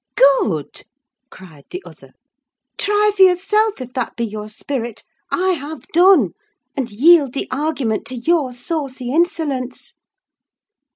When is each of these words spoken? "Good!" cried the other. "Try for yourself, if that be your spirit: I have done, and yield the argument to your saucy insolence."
"Good!" 0.15 0.81
cried 1.29 1.65
the 1.69 1.83
other. 1.85 2.13
"Try 2.79 3.11
for 3.15 3.21
yourself, 3.21 3.79
if 3.81 3.93
that 3.93 4.15
be 4.15 4.25
your 4.25 4.47
spirit: 4.47 5.03
I 5.29 5.51
have 5.51 5.83
done, 5.89 6.31
and 6.75 6.89
yield 6.91 7.33
the 7.33 7.47
argument 7.51 8.07
to 8.07 8.15
your 8.15 8.51
saucy 8.51 9.13
insolence." 9.13 9.93